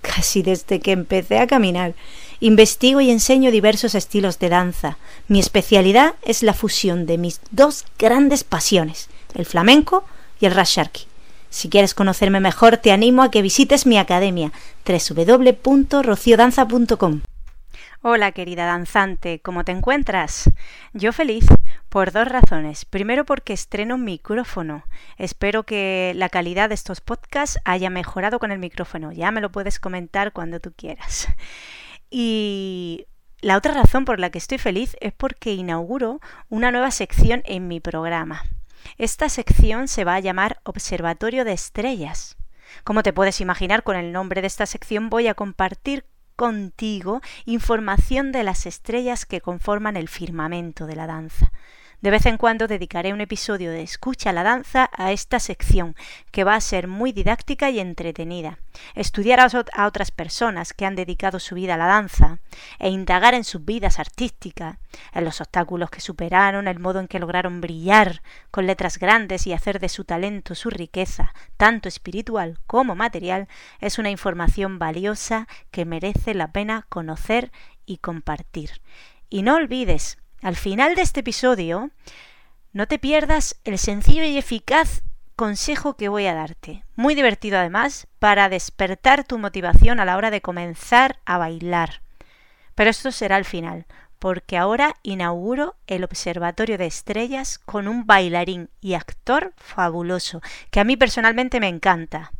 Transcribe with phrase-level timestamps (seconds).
[0.00, 1.94] casi desde que empecé a caminar.
[2.40, 4.96] Investigo y enseño diversos estilos de danza.
[5.28, 10.04] Mi especialidad es la fusión de mis dos grandes pasiones, el flamenco
[10.40, 11.06] y el rasharki.
[11.50, 14.52] Si quieres conocerme mejor, te animo a que visites mi academia
[14.86, 17.20] www.rociodanza.com.
[18.02, 20.50] Hola querida danzante, ¿cómo te encuentras?
[20.94, 21.44] Yo feliz
[21.90, 22.84] por dos razones.
[22.84, 24.84] Primero porque estreno un micrófono.
[25.18, 29.12] Espero que la calidad de estos podcasts haya mejorado con el micrófono.
[29.12, 31.28] Ya me lo puedes comentar cuando tú quieras.
[32.12, 33.06] Y
[33.40, 37.68] la otra razón por la que estoy feliz es porque inauguro una nueva sección en
[37.68, 38.42] mi programa.
[38.98, 42.36] Esta sección se va a llamar Observatorio de Estrellas.
[42.84, 46.04] Como te puedes imaginar, con el nombre de esta sección voy a compartir
[46.36, 51.52] contigo información de las estrellas que conforman el firmamento de la danza.
[52.00, 55.94] De vez en cuando dedicaré un episodio de Escucha la danza a esta sección,
[56.30, 58.58] que va a ser muy didáctica y entretenida.
[58.94, 62.38] Estudiar a otras personas que han dedicado su vida a la danza
[62.78, 64.78] e indagar en sus vidas artísticas,
[65.12, 69.52] en los obstáculos que superaron, el modo en que lograron brillar con letras grandes y
[69.52, 73.46] hacer de su talento su riqueza, tanto espiritual como material,
[73.78, 77.52] es una información valiosa que merece la pena conocer
[77.84, 78.80] y compartir.
[79.28, 81.90] Y no olvides al final de este episodio,
[82.72, 85.02] no te pierdas el sencillo y eficaz
[85.36, 86.84] consejo que voy a darte.
[86.96, 92.02] Muy divertido además para despertar tu motivación a la hora de comenzar a bailar.
[92.74, 93.86] Pero esto será al final,
[94.18, 100.84] porque ahora inauguro el Observatorio de Estrellas con un bailarín y actor fabuloso, que a
[100.84, 102.32] mí personalmente me encanta.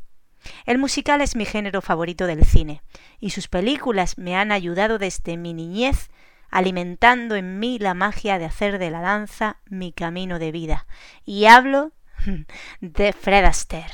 [0.65, 2.83] El musical es mi género favorito del cine,
[3.19, 6.10] y sus películas me han ayudado desde mi niñez
[6.50, 10.87] alimentando en mí la magia de hacer de la danza mi camino de vida.
[11.25, 11.93] Y hablo
[12.81, 13.93] de Fred Astaire.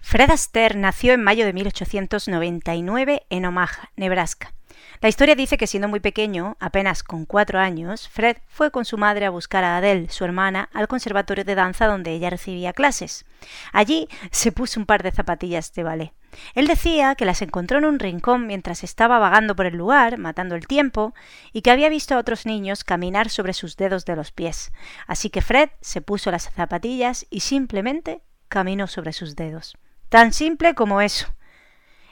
[0.00, 4.52] Fred Astaire nació en mayo de 1899 en Omaha, Nebraska.
[5.00, 8.96] La historia dice que siendo muy pequeño, apenas con cuatro años, Fred fue con su
[8.96, 13.24] madre a buscar a Adele, su hermana, al conservatorio de danza donde ella recibía clases.
[13.72, 16.12] Allí se puso un par de zapatillas de ballet.
[16.54, 20.54] Él decía que las encontró en un rincón mientras estaba vagando por el lugar, matando
[20.54, 21.14] el tiempo,
[21.52, 24.72] y que había visto a otros niños caminar sobre sus dedos de los pies.
[25.06, 29.76] Así que Fred se puso las zapatillas y simplemente caminó sobre sus dedos.
[30.08, 31.26] Tan simple como eso.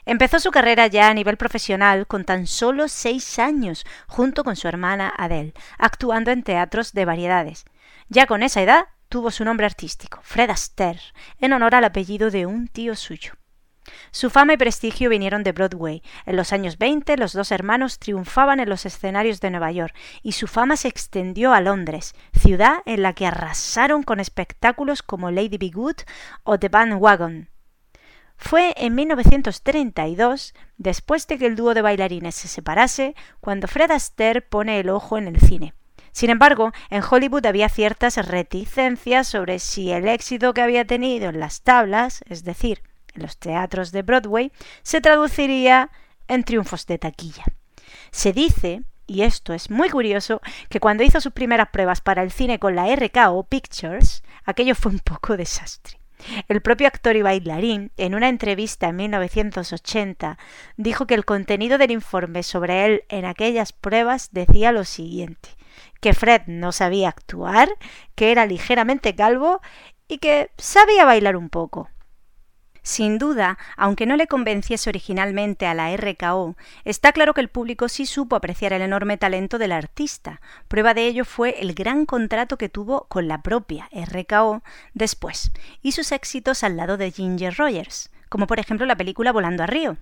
[0.05, 4.67] Empezó su carrera ya a nivel profesional con tan solo seis años, junto con su
[4.67, 7.65] hermana Adele, actuando en teatros de variedades.
[8.09, 10.99] Ya con esa edad tuvo su nombre artístico, Fred Astaire,
[11.39, 13.33] en honor al apellido de un tío suyo.
[14.11, 16.01] Su fama y prestigio vinieron de Broadway.
[16.25, 20.33] En los años 20 los dos hermanos triunfaban en los escenarios de Nueva York y
[20.33, 25.57] su fama se extendió a Londres, ciudad en la que arrasaron con espectáculos como Lady
[25.57, 25.97] Be Good
[26.43, 27.52] o The Bandwagon.
[28.35, 34.41] Fue en 1932, después de que el dúo de bailarines se separase, cuando Fred Astaire
[34.41, 35.73] pone el ojo en el cine.
[36.11, 41.39] Sin embargo, en Hollywood había ciertas reticencias sobre si el éxito que había tenido en
[41.39, 42.83] las tablas, es decir,
[43.15, 44.51] en los teatros de Broadway,
[44.83, 45.89] se traduciría
[46.27, 47.43] en triunfos de taquilla.
[48.11, 52.31] Se dice, y esto es muy curioso, que cuando hizo sus primeras pruebas para el
[52.31, 56.02] cine con la RKO Pictures, aquello fue un poco desastre.
[56.47, 60.37] El propio actor y bailarín, en una entrevista en 1980,
[60.77, 65.49] dijo que el contenido del informe sobre él en aquellas pruebas decía lo siguiente
[66.03, 67.69] que Fred no sabía actuar,
[68.15, 69.61] que era ligeramente calvo
[70.09, 71.89] y que sabía bailar un poco.
[72.83, 77.87] Sin duda, aunque no le convenciese originalmente a la RKO, está claro que el público
[77.87, 80.41] sí supo apreciar el enorme talento del artista.
[80.67, 84.63] Prueba de ello fue el gran contrato que tuvo con la propia RKO
[84.93, 85.51] después,
[85.81, 89.67] y sus éxitos al lado de Ginger Rogers como por ejemplo la película Volando a
[89.67, 89.95] Río.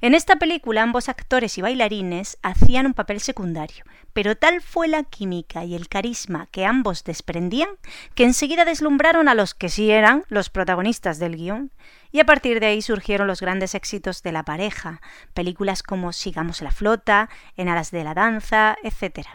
[0.00, 5.04] En esta película ambos actores y bailarines hacían un papel secundario, pero tal fue la
[5.04, 7.68] química y el carisma que ambos desprendían
[8.16, 11.70] que enseguida deslumbraron a los que sí eran los protagonistas del guion,
[12.10, 15.00] y a partir de ahí surgieron los grandes éxitos de la pareja,
[15.32, 19.28] películas como Sigamos la flota, En alas de la danza, etc.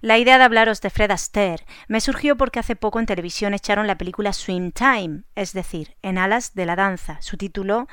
[0.00, 3.86] La idea de hablaros de Fred Astaire me surgió porque hace poco en televisión echaron
[3.86, 7.20] la película Swim Time, es decir, En alas de la danza.
[7.20, 7.88] Su título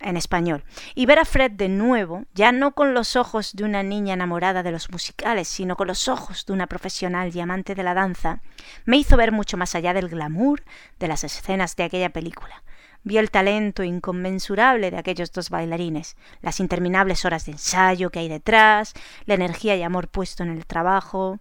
[0.00, 0.64] en español,
[0.94, 4.62] y ver a Fred de nuevo, ya no con los ojos de una niña enamorada
[4.62, 8.40] de los musicales, sino con los ojos de una profesional y amante de la danza,
[8.84, 10.62] me hizo ver mucho más allá del glamour
[10.98, 12.62] de las escenas de aquella película.
[13.06, 18.28] Vi el talento inconmensurable de aquellos dos bailarines, las interminables horas de ensayo que hay
[18.28, 18.94] detrás,
[19.26, 21.38] la energía y amor puesto en el trabajo.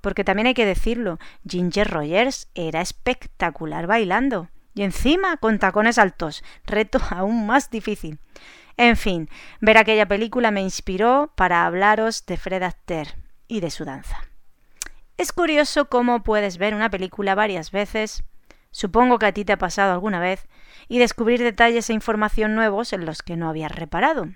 [0.00, 6.42] Porque también hay que decirlo, Ginger Rogers era espectacular bailando y encima con tacones altos,
[6.66, 8.18] reto aún más difícil.
[8.76, 9.30] En fin,
[9.60, 13.14] ver aquella película me inspiró para hablaros de Fred Astaire
[13.46, 14.22] y de su danza.
[15.18, 18.24] Es curioso cómo puedes ver una película varias veces,
[18.76, 20.46] supongo que a ti te ha pasado alguna vez,
[20.86, 24.28] y descubrir detalles e información nuevos en los que no habías reparado.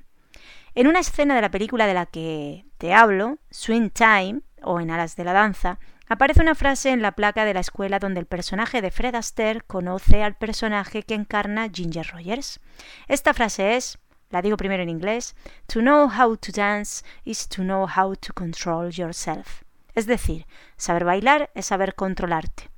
[0.74, 4.90] En una escena de la película de la que te hablo, Swing Time, o En
[4.90, 5.78] alas de la danza,
[6.08, 9.60] aparece una frase en la placa de la escuela donde el personaje de Fred Astaire
[9.60, 12.60] conoce al personaje que encarna Ginger Rogers.
[13.08, 13.98] Esta frase es,
[14.30, 18.32] la digo primero en inglés, To know how to dance is to know how to
[18.32, 19.64] control yourself.
[19.94, 20.46] Es decir,
[20.78, 22.70] saber bailar es saber controlarte.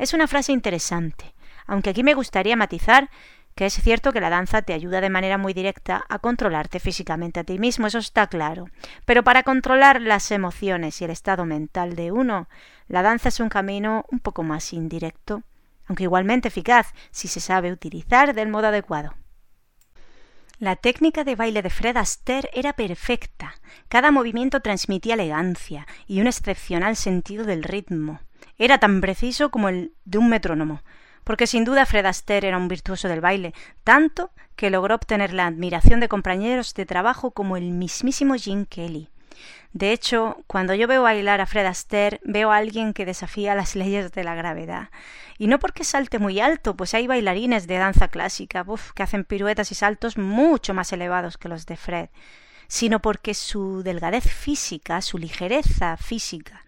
[0.00, 1.34] Es una frase interesante,
[1.66, 3.10] aunque aquí me gustaría matizar
[3.54, 7.38] que es cierto que la danza te ayuda de manera muy directa a controlarte físicamente
[7.40, 8.70] a ti mismo, eso está claro.
[9.04, 12.48] Pero para controlar las emociones y el estado mental de uno,
[12.88, 15.42] la danza es un camino un poco más indirecto,
[15.86, 19.14] aunque igualmente eficaz si se sabe utilizar del modo adecuado.
[20.58, 23.52] La técnica de baile de Fred Astaire era perfecta.
[23.90, 28.20] Cada movimiento transmitía elegancia y un excepcional sentido del ritmo.
[28.60, 30.82] Era tan preciso como el de un metrónomo
[31.24, 33.54] porque sin duda Fred Astaire era un virtuoso del baile,
[33.84, 39.08] tanto que logró obtener la admiración de compañeros de trabajo como el mismísimo Jim Kelly.
[39.72, 43.76] De hecho, cuando yo veo bailar a Fred Astaire, veo a alguien que desafía las
[43.76, 44.88] leyes de la gravedad.
[45.38, 49.70] Y no porque salte muy alto, pues hay bailarines de danza clásica que hacen piruetas
[49.70, 52.08] y saltos mucho más elevados que los de Fred,
[52.70, 56.64] sino porque su delgadez física, su ligereza física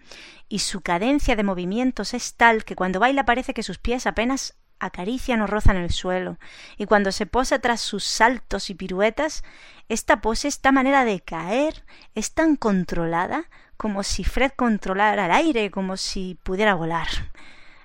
[0.49, 4.57] y su cadencia de movimientos es tal que cuando baila parece que sus pies apenas
[4.81, 6.39] acarician o rozan el suelo,
[6.77, 9.45] y cuando se posa tras sus saltos y piruetas,
[9.89, 11.85] esta pose, esta manera de caer,
[12.17, 13.45] es tan controlada
[13.77, 17.07] como si Fred controlara el aire, como si pudiera volar.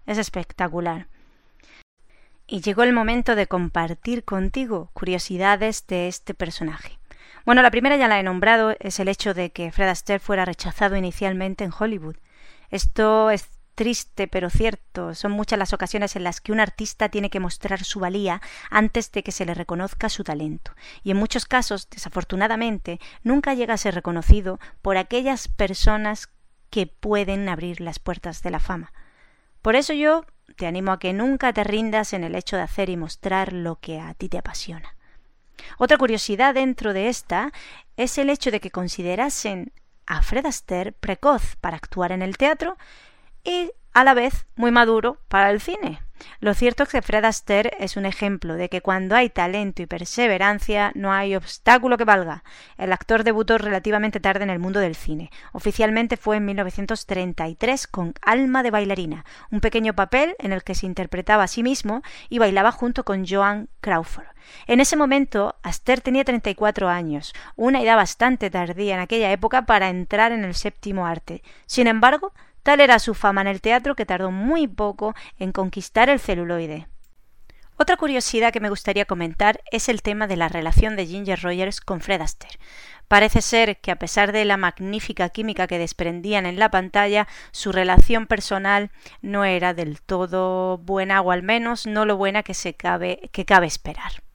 [0.07, 1.07] Es espectacular.
[2.47, 6.96] Y llegó el momento de compartir contigo curiosidades de este personaje.
[7.47, 10.44] Bueno, la primera ya la he nombrado, es el hecho de que Fred Astaire fuera
[10.44, 12.17] rechazado inicialmente en Hollywood.
[12.71, 15.15] Esto es triste pero cierto.
[15.15, 19.13] Son muchas las ocasiones en las que un artista tiene que mostrar su valía antes
[19.13, 20.73] de que se le reconozca su talento.
[21.03, 26.27] Y en muchos casos, desafortunadamente, nunca llega a ser reconocido por aquellas personas
[26.69, 28.91] que pueden abrir las puertas de la fama.
[29.61, 30.25] Por eso yo
[30.57, 33.79] te animo a que nunca te rindas en el hecho de hacer y mostrar lo
[33.79, 34.96] que a ti te apasiona.
[35.77, 37.51] Otra curiosidad dentro de esta
[37.95, 39.71] es el hecho de que considerasen
[40.06, 42.77] a Fred Astaire precoz para actuar en el teatro
[43.44, 46.01] y a la vez muy maduro para el cine.
[46.39, 49.85] Lo cierto es que Fred Astaire es un ejemplo de que cuando hay talento y
[49.85, 52.43] perseverancia no hay obstáculo que valga.
[52.77, 55.31] El actor debutó relativamente tarde en el mundo del cine.
[55.51, 60.85] Oficialmente fue en 1933 con Alma de bailarina, un pequeño papel en el que se
[60.85, 64.27] interpretaba a sí mismo y bailaba junto con Joan Crawford.
[64.65, 69.89] En ese momento, Astaire tenía 34 años, una edad bastante tardía en aquella época para
[69.89, 71.44] entrar en el séptimo arte.
[71.65, 72.33] Sin embargo,
[72.68, 76.90] Tal era su fama en el teatro que tardó muy poco en conquistar el celuloide.
[77.78, 81.80] Otra curiosidad que me gustaría comentar es el tema de la relación de Ginger Rogers
[81.80, 82.59] con Fred Astaire.
[83.07, 87.71] Parece ser que a pesar de la magnífica química que desprendían en la pantalla, su
[87.71, 92.74] relación personal no era del todo buena o al menos no lo buena que se
[92.74, 94.26] cabe que cabe esperar.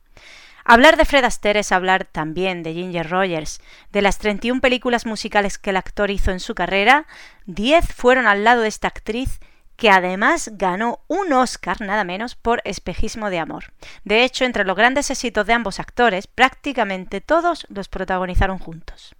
[0.64, 3.61] Hablar de Fred Astaire es hablar también de Ginger Rogers.
[3.90, 7.07] De las 31 películas musicales que el actor hizo en su carrera,
[7.47, 9.40] 10 fueron al lado de esta actriz
[9.76, 13.73] que además ganó un Oscar nada menos por Espejismo de Amor.
[14.04, 19.16] De hecho, entre los grandes éxitos de ambos actores, prácticamente todos los protagonizaron juntos.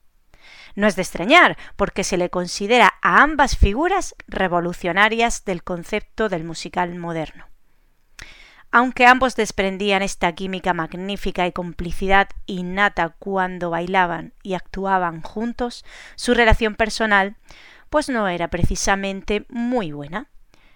[0.75, 6.45] No es de extrañar, porque se le considera a ambas figuras revolucionarias del concepto del
[6.45, 7.52] musical moderno.
[8.75, 15.85] Aunque ambos desprendían esta química magnífica y complicidad innata cuando bailaban y actuaban juntos,
[16.17, 17.37] su relación personal
[17.91, 20.29] pues no era precisamente muy buena.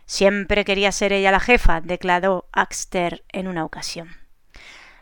[0.04, 4.10] Siempre quería ser ella la jefa, declaró Axter en una ocasión.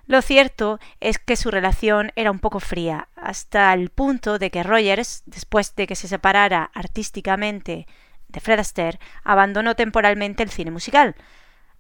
[0.06, 4.62] Lo cierto es que su relación era un poco fría, hasta el punto de que
[4.62, 7.88] Rogers, después de que se separara artísticamente
[8.28, 11.16] de Fred Astaire, abandonó temporalmente el cine musical,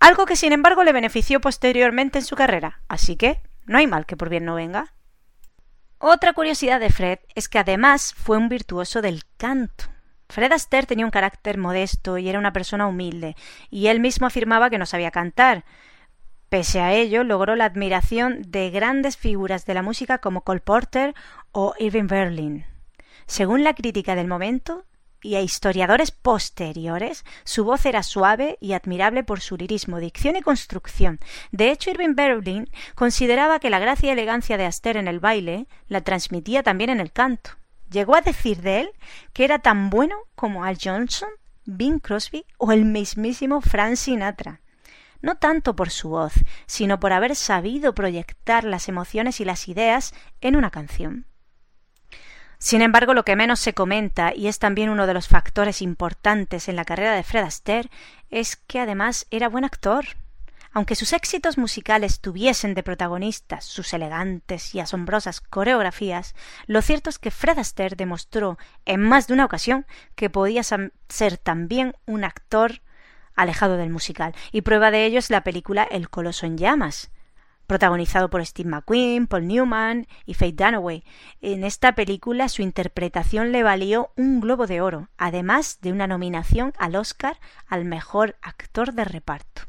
[0.00, 4.06] algo que sin embargo le benefició posteriormente en su carrera, así que no hay mal
[4.06, 4.92] que por bien no venga.
[5.98, 9.84] Otra curiosidad de Fred es que además fue un virtuoso del canto.
[10.28, 13.36] Fred Astaire tenía un carácter modesto y era una persona humilde,
[13.70, 15.64] y él mismo afirmaba que no sabía cantar.
[16.48, 21.14] Pese a ello, logró la admiración de grandes figuras de la música como Cole Porter
[21.52, 22.66] o Irving Berlin.
[23.26, 24.84] Según la crítica del momento,
[25.24, 30.42] y a historiadores posteriores, su voz era suave y admirable por su lirismo, dicción y
[30.42, 31.18] construcción.
[31.50, 35.66] De hecho, Irving Berlin consideraba que la gracia y elegancia de Aster en el baile
[35.88, 37.50] la transmitía también en el canto.
[37.90, 38.90] Llegó a decir de él
[39.32, 41.30] que era tan bueno como Al Johnson,
[41.64, 44.60] Bing Crosby o el mismísimo Frank Sinatra
[45.22, 46.34] no tanto por su voz,
[46.66, 51.24] sino por haber sabido proyectar las emociones y las ideas en una canción.
[52.58, 56.68] Sin embargo, lo que menos se comenta, y es también uno de los factores importantes
[56.68, 57.90] en la carrera de Fred Astaire,
[58.30, 60.04] es que además era buen actor.
[60.72, 66.34] Aunque sus éxitos musicales tuviesen de protagonistas sus elegantes y asombrosas coreografías,
[66.66, 71.38] lo cierto es que Fred Astaire demostró en más de una ocasión que podía ser
[71.38, 72.82] también un actor
[73.36, 77.10] alejado del musical, y prueba de ello es la película El Coloso en Llamas,
[77.66, 81.04] protagonizado por Steve McQueen, Paul Newman y Faye Dunaway.
[81.40, 86.72] En esta película su interpretación le valió un Globo de Oro, además de una nominación
[86.78, 89.62] al Oscar al mejor actor de reparto.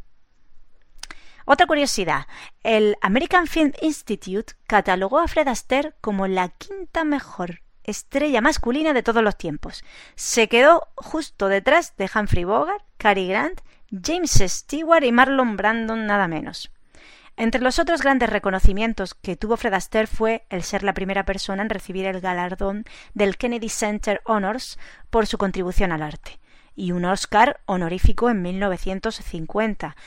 [1.46, 2.26] Otra curiosidad,
[2.64, 9.04] el American Film Institute catalogó a Fred Astaire como la quinta mejor estrella masculina de
[9.04, 9.84] todos los tiempos.
[10.16, 13.62] Se quedó justo detrás de Humphrey Bogart, Cary Grant,
[13.92, 16.72] James Stewart y Marlon Brandon nada menos.
[17.38, 21.64] Entre los otros grandes reconocimientos que tuvo Fred Astaire fue el ser la primera persona
[21.64, 26.40] en recibir el galardón del Kennedy Center Honors por su contribución al arte,
[26.76, 29.98] y un Oscar honorífico en 1950,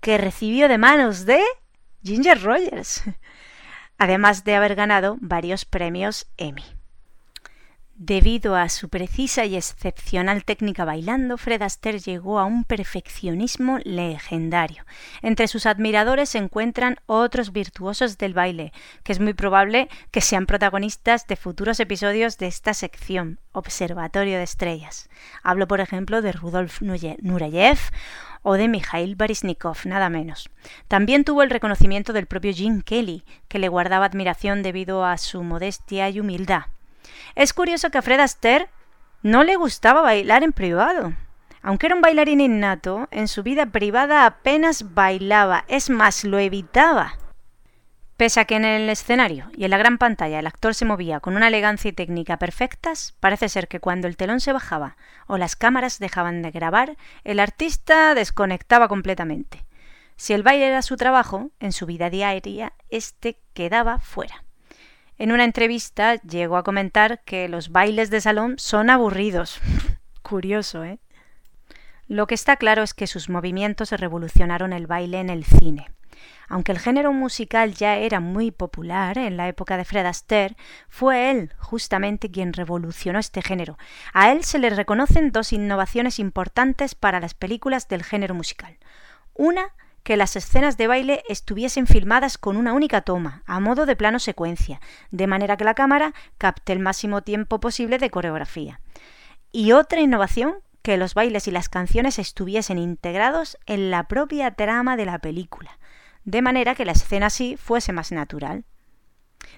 [0.00, 1.42] que recibió de manos de
[2.04, 3.02] Ginger Rogers,
[3.98, 6.75] además de haber ganado varios premios Emmy.
[7.98, 14.84] Debido a su precisa y excepcional técnica bailando, Fred Astaire llegó a un perfeccionismo legendario.
[15.22, 20.44] Entre sus admiradores se encuentran otros virtuosos del baile, que es muy probable que sean
[20.44, 25.08] protagonistas de futuros episodios de esta sección, Observatorio de Estrellas.
[25.42, 27.78] Hablo, por ejemplo, de Rudolf Nureyev
[28.42, 30.50] o de Mikhail Baryshnikov, nada menos.
[30.86, 35.42] También tuvo el reconocimiento del propio Jim Kelly, que le guardaba admiración debido a su
[35.42, 36.64] modestia y humildad.
[37.36, 38.70] Es curioso que a Fred Astaire
[39.22, 41.12] no le gustaba bailar en privado.
[41.60, 47.18] Aunque era un bailarín innato, en su vida privada apenas bailaba, es más, lo evitaba.
[48.16, 51.20] Pese a que en el escenario y en la gran pantalla el actor se movía
[51.20, 55.36] con una elegancia y técnica perfectas, parece ser que cuando el telón se bajaba o
[55.36, 59.66] las cámaras dejaban de grabar, el artista desconectaba completamente.
[60.16, 64.45] Si el baile era su trabajo, en su vida diaria, éste quedaba fuera.
[65.18, 69.60] En una entrevista llegó a comentar que los bailes de salón son aburridos.
[70.22, 70.98] Curioso, ¿eh?
[72.06, 75.90] Lo que está claro es que sus movimientos revolucionaron el baile en el cine.
[76.48, 80.56] Aunque el género musical ya era muy popular en la época de Fred Astaire,
[80.88, 83.76] fue él justamente quien revolucionó este género.
[84.12, 88.78] A él se le reconocen dos innovaciones importantes para las películas del género musical.
[89.34, 89.74] Una
[90.06, 94.20] que las escenas de baile estuviesen filmadas con una única toma, a modo de plano
[94.20, 98.80] secuencia, de manera que la cámara capte el máximo tiempo posible de coreografía.
[99.50, 104.96] Y otra innovación, que los bailes y las canciones estuviesen integrados en la propia trama
[104.96, 105.76] de la película,
[106.24, 108.64] de manera que la escena así fuese más natural.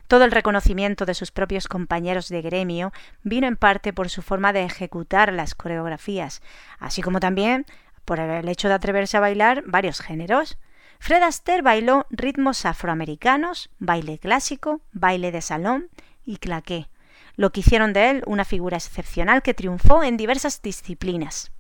[0.07, 2.90] Todo el reconocimiento de sus propios compañeros de gremio
[3.23, 6.40] vino en parte por su forma de ejecutar las coreografías,
[6.78, 7.67] así como también
[8.09, 10.57] por el hecho de atreverse a bailar varios géneros.
[10.99, 15.91] Fred Astaire bailó ritmos afroamericanos, baile clásico, baile de salón
[16.25, 16.88] y claqué,
[17.37, 21.53] lo que hicieron de él una figura excepcional que triunfó en diversas disciplinas.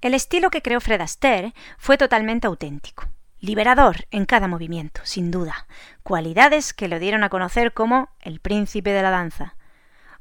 [0.00, 5.68] El estilo que creó Fred Astaire fue totalmente auténtico, liberador en cada movimiento, sin duda,
[6.02, 9.54] cualidades que lo dieron a conocer como el príncipe de la danza.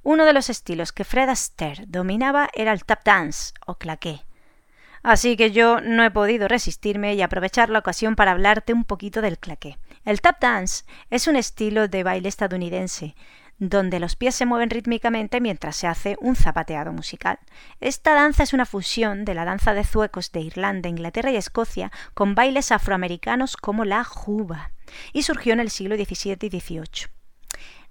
[0.03, 4.26] Uno de los estilos que Fred Astaire dominaba era el tap dance o claqué,
[5.07, 9.21] Así que yo no he podido resistirme y aprovechar la ocasión para hablarte un poquito
[9.21, 9.77] del claqué.
[10.03, 13.15] El tap dance es un estilo de baile estadounidense
[13.57, 17.39] donde los pies se mueven rítmicamente mientras se hace un zapateado musical.
[17.79, 21.89] Esta danza es una fusión de la danza de zuecos de Irlanda, Inglaterra y Escocia
[22.13, 24.71] con bailes afroamericanos como la juba,
[25.13, 27.16] y surgió en el siglo XVII y XVIII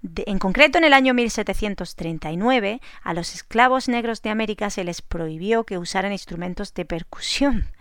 [0.03, 5.63] en concreto, en el año 1739, a los esclavos negros de América se les prohibió
[5.63, 7.71] que usaran instrumentos de percusión,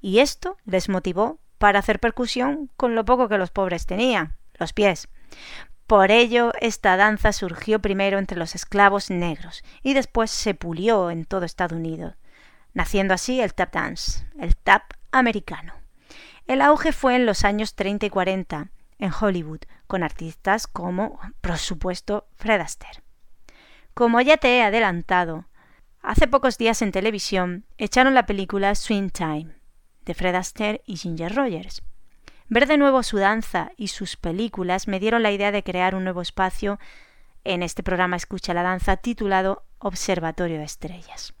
[0.00, 4.36] y esto les motivó para hacer percusión con lo poco que los pobres tenían.
[4.56, 5.08] los pies.
[5.86, 11.24] Por ello, esta danza surgió primero entre los esclavos negros y después se pulió en
[11.24, 12.14] todo Estados Unidos,
[12.72, 15.74] naciendo así el tap dance, el tap americano.
[16.46, 18.70] El auge fue en los años 30 y 40
[19.04, 23.02] en Hollywood, con artistas como, por supuesto, Fred Astaire.
[23.92, 25.46] Como ya te he adelantado,
[26.02, 29.54] hace pocos días en televisión echaron la película Swing Time,
[30.04, 31.82] de Fred Astaire y Ginger Rogers.
[32.48, 36.04] Ver de nuevo su danza y sus películas me dieron la idea de crear un
[36.04, 36.78] nuevo espacio
[37.44, 41.34] en este programa Escucha la Danza titulado Observatorio de Estrellas.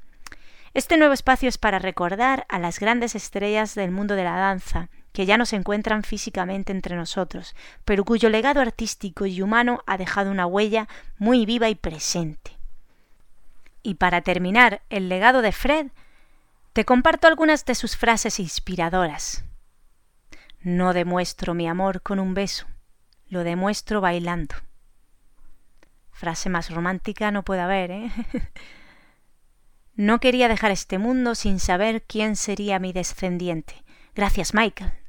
[0.74, 4.90] Este nuevo espacio es para recordar a las grandes estrellas del mundo de la danza,
[5.14, 7.54] que ya no se encuentran físicamente entre nosotros,
[7.84, 12.58] pero cuyo legado artístico y humano ha dejado una huella muy viva y presente.
[13.84, 15.92] Y para terminar el legado de Fred,
[16.72, 19.44] te comparto algunas de sus frases inspiradoras.
[20.62, 22.66] No demuestro mi amor con un beso,
[23.28, 24.56] lo demuestro bailando.
[26.10, 28.10] Frase más romántica no puede haber, ¿eh?
[29.94, 33.84] no quería dejar este mundo sin saber quién sería mi descendiente.
[34.16, 35.03] Gracias, Michael.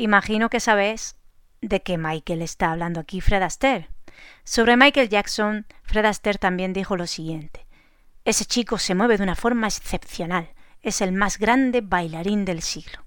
[0.00, 1.16] Imagino que sabes
[1.60, 3.90] de qué Michael está hablando aquí Fred Astaire.
[4.44, 7.66] Sobre Michael Jackson, Fred Astaire también dijo lo siguiente.
[8.24, 10.54] Ese chico se mueve de una forma excepcional.
[10.80, 13.04] Es el más grande bailarín del siglo.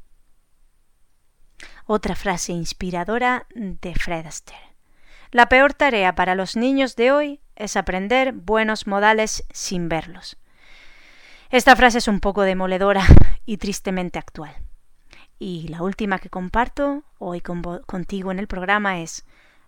[1.88, 4.76] Otra frase inspiradora de Fred Astaire.
[5.32, 10.38] La peor tarea para los niños de hoy es aprender buenos modales sin verlos.
[11.50, 13.04] Esta frase es un poco demoledora
[13.48, 14.63] y tristemente actual.
[15.40, 19.26] Y la última que comparto hoy contigo en el programa es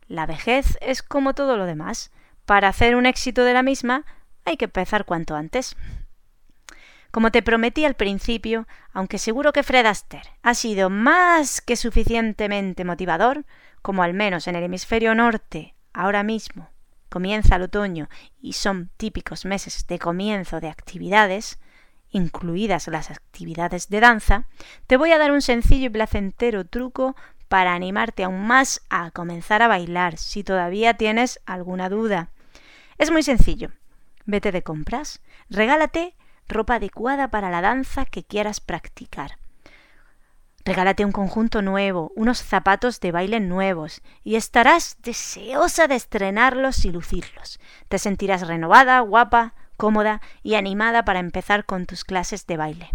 [0.08, 2.12] La vejez es como todo lo demás.
[2.46, 4.06] Para hacer un éxito de la misma
[4.46, 5.76] hay que empezar cuanto antes.
[7.12, 12.84] Como te prometí al principio, aunque seguro que Fred Astaire ha sido más que suficientemente
[12.84, 13.46] motivador,
[13.82, 16.70] como al menos en el hemisferio norte, ahora mismo,
[17.10, 18.10] comienza el otoño
[18.42, 21.60] y son típicos meses de comienzo de actividades,
[22.16, 24.46] incluidas las actividades de danza,
[24.88, 27.16] te voy a dar un sencillo y placentero truco
[27.50, 32.30] para animarte aún más a comenzar a bailar si todavía tienes alguna duda.
[32.98, 33.72] Es muy sencillo.
[34.26, 36.16] Vete de compras, regálate
[36.48, 39.38] ropa adecuada para la danza que quieras practicar.
[40.64, 46.92] Regálate un conjunto nuevo, unos zapatos de baile nuevos, y estarás deseosa de estrenarlos y
[46.92, 47.60] lucirlos.
[47.88, 52.92] Te sentirás renovada, guapa, cómoda y animada para empezar con tus clases de baile.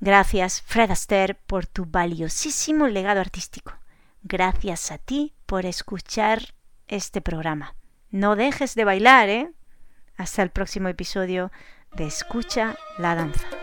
[0.00, 3.74] Gracias, Fred Astaire, por tu valiosísimo legado artístico.
[4.22, 6.54] Gracias a ti por escuchar
[6.88, 7.74] este programa.
[8.10, 9.50] No dejes de bailar, ¿eh?
[10.16, 11.52] Hasta el próximo episodio
[11.92, 13.59] de Escucha la Danza.